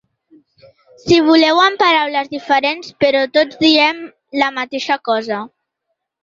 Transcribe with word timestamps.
Si 1.01 1.17
voleu, 1.27 1.59
amb 1.65 1.79
paraules 1.83 2.31
diferents, 2.31 2.89
però 3.05 3.21
tots 3.39 3.61
diem 3.65 4.01
la 4.45 4.49
mateixa 4.57 4.99
cosa. 5.13 5.45